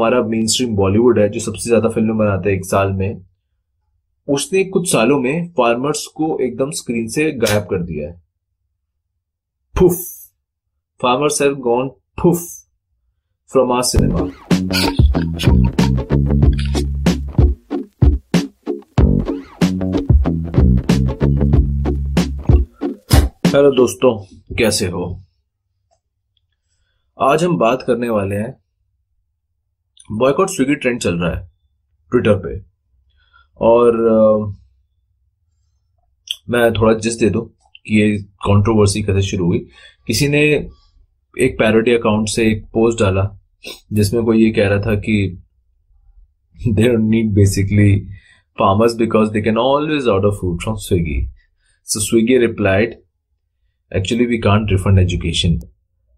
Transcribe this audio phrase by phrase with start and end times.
[0.00, 3.20] हमारा main stream Bollywood है, जो सबसे ज़्यादा फ़िल्में बनाते हैं एक साल में,
[4.28, 8.20] उसने कुछ सालों में फार्मर्स को एकदम स्क्रीन से गायब कर दिया है।
[9.74, 9.98] Poof
[11.00, 11.90] farmers have gone
[12.22, 12.46] poof
[13.50, 14.24] from R cinema
[23.50, 24.16] hello दोस्तों,
[24.58, 25.04] कैसे हो?
[27.18, 28.58] आज हम बात करने वाले हैं
[30.12, 31.50] बॉयकॉट स्विगी ट्रेंड चल रहा है
[32.10, 32.62] ट्विटर पे।
[33.60, 34.52] और आ,
[36.48, 39.58] मैं थोड़ा जिस दे दू कि ये कंट्रोवर्सी कैसे शुरू हुई।
[40.06, 40.42] किसी ने
[41.38, 43.38] एक पैरोडी अकाउंट से एक पोस्ट डाला
[43.92, 45.42] जिसमें कोई ये कह रहा था कि
[46.68, 48.00] they need basically
[48.58, 51.30] farmers because they can always order food from Swiggy
[51.84, 53.00] so Swiggy replied
[53.96, 55.60] actually we can't refund education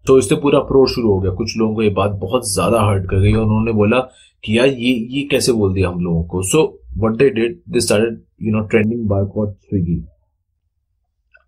[0.05, 3.09] तो इससे पूरा अप्रोच शुरू हो गया। कुछ लोगों को ये बात बहुत ज़्यादा हर्ट
[3.09, 3.99] कर गई और उन्होंने बोला
[4.43, 6.41] कि यार ये ये कैसे बोल दिया हम लोगों को?
[6.43, 6.63] So
[6.97, 10.03] what they did they started you know trending boycott Swiggy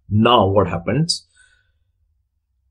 [0.09, 1.21] now what happens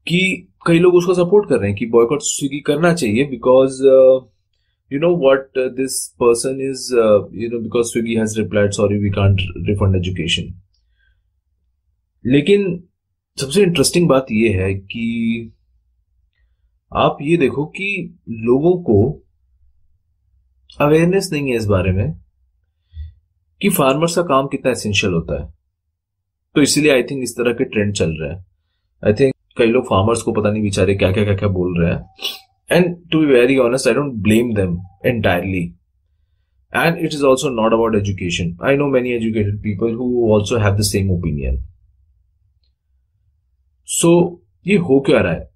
[0.06, 0.20] कि
[0.67, 3.83] कई लोग उसको सपोर्ट कर रहे हैं कि बॉयकॉट स्विगी करना चाहिए because
[4.91, 6.92] you know what this person is
[7.42, 10.53] you know because Swiggy has replied sorry we can't refund education
[12.25, 12.83] लेकिन
[13.39, 15.53] सबसे इंटरेस्टिंग बात यह है कि
[16.97, 17.87] आप ये देखो कि
[18.28, 18.97] लोगों को
[20.81, 22.12] अवेयरनेस नहीं है इस बारे में
[23.61, 25.53] कि फार्मर्स का काम कितना एसेंशियल होता है।
[26.55, 28.45] तो इसीलिए आई थिंक इस तरह के ट्रेंड चल रहे हैं।
[29.03, 31.92] आई थिंक कई लोग फार्मर्स को पता नहीं बेचारे क्या क्या क्या क्या बोल रहे
[31.92, 32.03] हैं।
[32.72, 35.65] And to be very honest I don't blame them entirely
[36.72, 40.77] and it is also not about education I know many educated people who also have
[40.77, 41.65] the same opinion
[43.89, 45.53] so ये हो क्या रहा है?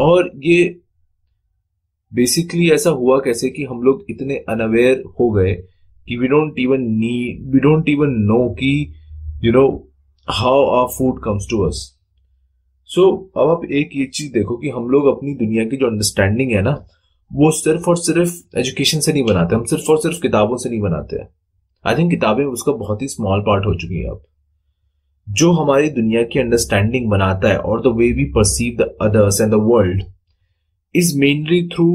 [0.00, 0.80] और ये
[2.14, 5.52] बेसिकली ऐसा हुआ कैसे कि हम लोग इतने अनअवेयर हो गए
[6.08, 8.94] कि we don't even know we don't even know कि
[9.44, 9.90] you know
[10.30, 12.00] how our food comes to us
[12.90, 16.52] so अब आप एक ये चीज़ देखो कि हम लोग अपनी दुनिया की जो अंडरस्टैंडिंग
[16.52, 16.86] है ना,
[17.32, 20.80] वो सिर्फ़ और सिर्फ़ एजुकेशन से नहीं बनाते, हम सिर्फ़ और सिर्फ़ किताबों से नहीं
[20.80, 21.16] बनाते
[21.88, 24.22] आई थिंक किताबें उसका बहुत ही स्मॉल पार्ट हो चुकी है अब।
[25.26, 29.50] जो हमारी दुनिया की अंडरस्टैंडिंग बनाता है और the way we perceive the others and
[29.50, 30.02] the world
[30.94, 31.86] is mainly through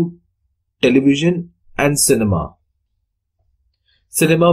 [0.84, 1.44] television
[1.80, 2.44] and cinema
[4.14, 4.52] cinema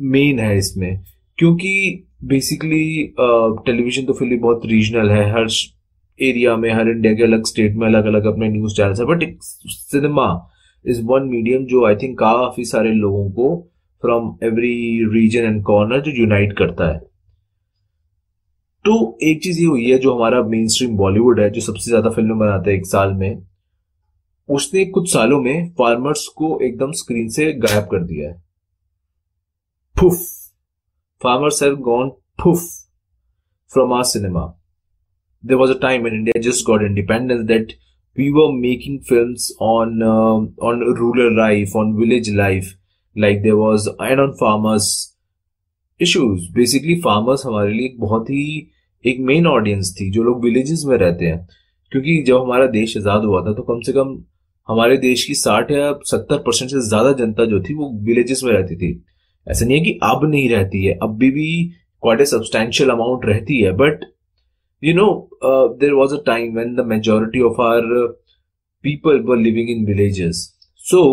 [0.00, 1.04] main है इसमें,
[1.38, 5.46] क्योंकि बेसिकली टेलीविज़न तो फिर बहुत रीजनल है। हर
[6.18, 9.24] एरिया में, हर इंडिया के अलग स्टेट में अलग अलग अपने न्यूज़ चैनल है। But
[9.42, 10.28] cinema
[10.84, 13.54] is one medium जो आई थिंक काफ़ी सारे लोगों को
[14.02, 17.00] from every region and corner जो यूनाइट करता है।
[18.88, 22.10] तो एक चीज़ ये हुई है जो हमारा मेन स्ट्रीम बॉलीवुड है, जो सबसे ज़्यादा
[22.10, 23.42] फ़िल्में बनाता है एक साल में,
[24.48, 28.42] उसने कुछ सालों में फार्मर्स को एकदम स्क्रीन से गायब कर दिया है।
[29.96, 30.20] फुफ
[31.20, 32.10] farmers have gone
[32.42, 32.62] फुफ
[33.72, 34.46] from our cinema
[35.44, 37.72] there was a time in India just got independence that
[38.16, 40.02] we were making film on
[40.62, 42.72] on rural life on village life
[43.16, 44.90] like there was and on farmers
[46.00, 48.48] issues basically farmers हमारे लिए बहुत ही
[49.04, 51.46] एक main audience थी जो लोग villages में रहते हैं।
[51.92, 54.16] क्योंकि जब हमारा देश आज़ाद हुआ था तो कम से कम
[54.68, 58.52] हमारे देश की साठ या सत्तर परसेंट से ज़्यादा जनता जो थी वो विलेजेस में
[58.52, 58.92] रहती थी।
[59.46, 61.48] ऐसा नहीं है कि अब नहीं रहती है अब भी भी
[62.02, 64.04] क्वाइट ए सब्सटैंशियल अमाउंट रहती है but
[64.82, 65.08] you know
[65.80, 67.82] there was a time when the majority of our
[68.84, 70.46] people were living in villages
[70.84, 71.04] so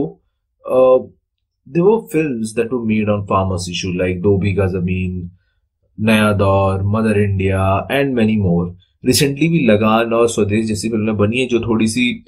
[1.68, 5.14] there were films that were made on farmers issue like Do Bigha Zameen,
[6.04, 11.40] Naya Daur mother India and many more recently भी लगान और स्वदेश जैसी फ़िल्में बनी
[11.40, 12.26] है जो थोड़ी सी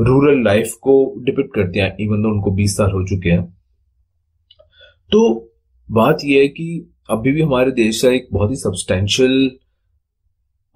[0.00, 3.44] रूरल लाइफ को डिपिक्ट करती हैं इवन दो उनको बीस साल हो चुके हैं।
[5.12, 5.50] तो
[5.90, 9.50] बात यह है कि अभी भी हमारे देश का एक बहुत ही सब्सटेंशियल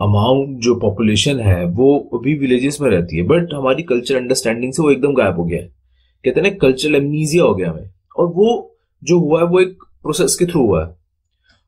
[0.00, 4.82] अमाउंट जो पॉपुलेशन है, वो अभी विलेजेस में रहती है बट हमारी कल्चर अंडरस्टैंडिंग से
[4.82, 5.66] वो एकदम गायब हो गया है।
[6.24, 9.78] कहते हैं ना कल्चरल एमनीजिया हो गया हमें। और वो जो हुआ है, वो एक
[10.02, 10.98] प्रोसेस के थ्रू हुआ है।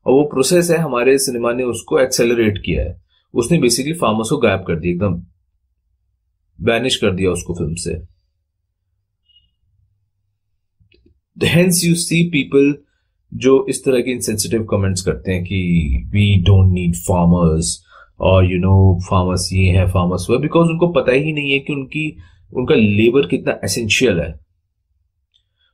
[0.05, 3.01] और वो प्रोसेस है, हमारे सिनेमा ने उसको एक्सेलरेट किया है।
[3.33, 5.21] उसने बेसिकली फार्मर्स को गायब कर दिया, एकदम
[6.59, 8.01] बैनिश कर दिया उसको फ़िल्म से।
[11.37, 12.75] हेंस यू सी पीपल
[13.33, 15.57] जो इस तरह के इनसेंसिटिव कमेंट्स करते हैं कि
[16.11, 17.83] वी डोंट नीड फार्मर्स
[18.19, 21.73] और यू नो फार्मर्स ये है फार्मर्स वो बिकॉज़ उनको पता ही नहीं है कि
[21.73, 22.17] उनकी,
[22.53, 24.33] उनका लेबर कितना एसेंशियल है।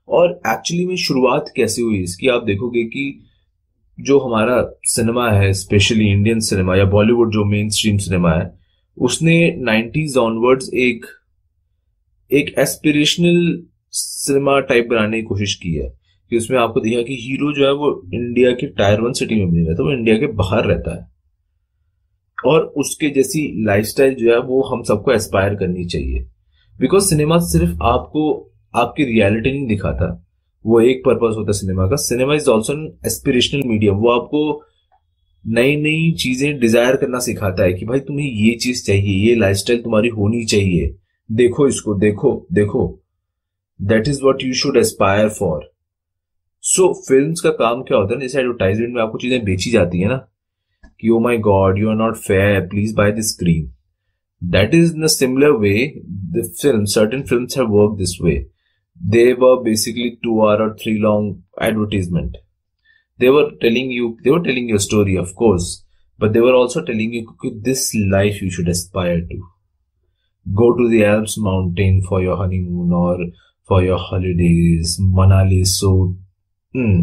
[0.08, 3.27] और एक्चुअली में शुरुआत कैसे हुई, इसकी आप देखोगे कि
[4.00, 8.60] जो हमारा सिनेमा है स्पेशली इंडियन सिनेमा या बॉलीवुड जो मेन स्ट्रीम सिनेमा है,
[8.98, 11.06] उसने नाइन्टीज ऑनवर्ड्स एक
[12.32, 16.00] एक एस्पिरेशनल सिनेमा टाइप बनाने की कोशिश की है
[16.30, 19.52] कि उसमें आपको दिखा कि हीरो जो है वो इंडिया के टायर वन सिटी में
[19.52, 21.08] नहीं रहता वो इंडिया के बाहर रहता है।
[22.46, 26.28] और उसके जैसी लाइफस्टाइल जो है वो हम सबको एस्पायर करनी चाहिए।
[26.80, 30.27] बिकॉज़ सिनेमा सिर्फ़ आपको, आपकी रियलिटी नहीं दिखाता।
[30.68, 34.42] वो एक पर्पज होता है सिनेमा का। Cinema is also an aspirational medium वो आपको
[35.44, 39.82] नई नई चीज़ें डिज़ायर करना सिखाता है कि भाई तुम्हें ये चीज़ चाहिए, ये लाइफस्टाइल
[39.82, 40.96] तुम्हारी होनी चाहिए।
[41.30, 43.00] देखो इसको, देखो देखो।
[43.80, 45.72] That is what you should aspire for
[46.64, 50.08] so film का काम क्या होता है जैसे एडवर्टाइजमेंट में आपको चीज़ें बेची जाती है
[50.10, 50.18] ना,
[51.00, 53.72] कि ओ my God you are not fair please by the screen
[54.42, 58.36] that is in similar way the film certain film work this way
[58.97, 62.37] they were basically two hour or three long advertisement
[63.19, 65.85] they were telling you they were telling your story of course
[66.19, 67.27] but they were also telling you
[67.63, 69.41] this life you should aspire to
[70.47, 73.17] go to the alps mountain for your honeymoon or
[73.63, 76.15] for your holidays manali so
[76.75, 77.03] hmm,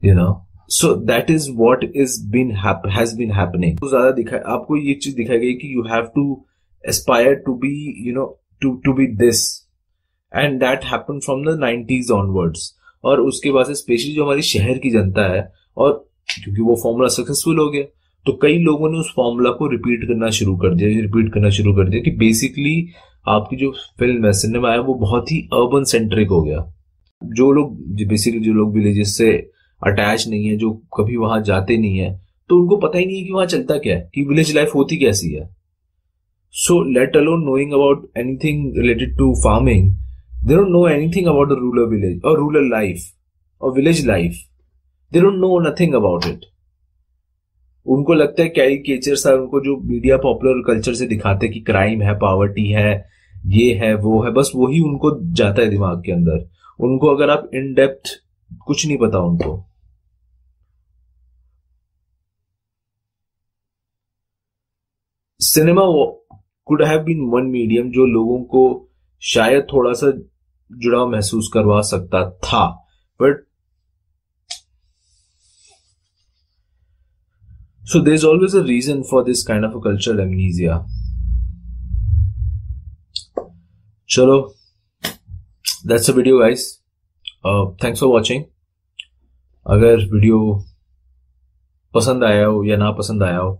[0.00, 2.50] you know so that is what is been
[2.96, 6.24] has been happening तो ज्यादा दिखा आपको ये चीज दिखाई गई कि you have to
[6.88, 7.72] aspire to be
[8.06, 8.24] you know
[8.62, 9.44] to to be this
[10.33, 12.73] and that happen from the nineties onwards
[13.03, 15.93] और उसके बाद से स्पेशली जो हमारी शहर की जनता है, और
[16.33, 17.83] क्योंकि वो फॉर्मूला सक्सेसफुल हो गया
[18.25, 21.73] तो कई लोगों ने उस फॉर्मूला को रिपीट करना शुरू कर दिया रिपीट करना शुरू
[21.75, 22.75] कर दिया कि बेसिकली
[23.25, 26.65] आपकी जो फ़िल्म है सिनेमा है, वो बहुत ही अर्बन सेंट्रिक हो गया।
[27.21, 27.75] जो लोग
[28.07, 29.31] बेसिकली जो लोग विलेजेस से
[29.81, 32.19] अटैच नहीं है, जो कभी वहाँ जाते नहीं है
[32.49, 34.97] तो उनको पता ही नहीं है कि वहाँ चलता क्या है, कि विलेज लाइफ होती
[34.97, 35.49] कैसी है।
[36.53, 39.91] So let alone knowing about anything related to farming
[40.47, 43.11] they don't know anything about the rural village और रूरल लाइफ
[43.61, 44.39] और village life
[45.11, 46.45] they don't know nothing about it
[47.85, 52.01] उनको लगता है कैरिकेचर सर उनको जो मीडिया पॉपुलर कल्चर से दिखाते हैं कि क्राइम
[52.01, 53.09] है पावर्टी है,
[53.45, 56.49] ये है, वो है, बस वही उनको जाता है दिमाग के अंदर।
[56.79, 58.09] उनको अगर आप इन डेप्थ
[58.67, 59.65] कुछ नहीं पता उनको।
[65.39, 65.81] Cinema
[66.67, 68.63] could have been one medium जो लोगों को
[69.21, 70.11] शायद थोड़ा सा
[70.73, 72.65] जुड़ाव महसूस करवा सकता था।
[73.19, 73.43] But
[77.83, 80.77] so there is always a reason for this kind of a cultural amnesia
[84.09, 84.37] चलो
[85.87, 86.67] that's a video guys
[87.83, 88.43] thanks for watching
[89.65, 90.39] अगर वीडियो
[91.93, 93.51] पसंद आया हो या ना पसंद आया हो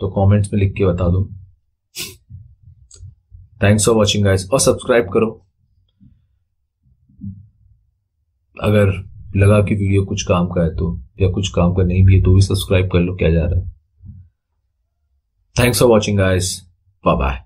[0.00, 1.24] तो कमेंट्स में लिख के बता दो।
[3.62, 5.43] थैंक्स फॉर वॉचिंग गाइस और सब्सक्राइब करो।
[8.62, 8.90] अगर
[9.36, 12.22] लगा कि वीडियो कुछ काम का है तो या कुछ काम का नहीं भी है
[12.22, 13.72] तो भी सब्सक्राइब कर लो, क्या जा रहा है।
[15.56, 16.66] Thanks for watching guys
[17.04, 17.44] bye bye